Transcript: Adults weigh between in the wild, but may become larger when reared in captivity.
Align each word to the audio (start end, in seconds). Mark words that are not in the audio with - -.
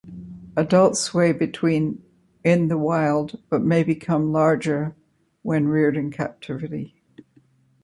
Adults 0.57 1.13
weigh 1.13 1.31
between 1.31 2.03
in 2.43 2.69
the 2.69 2.77
wild, 2.79 3.39
but 3.51 3.61
may 3.61 3.83
become 3.83 4.31
larger 4.31 4.95
when 5.43 5.67
reared 5.67 5.95
in 5.95 6.09
captivity. 6.09 6.99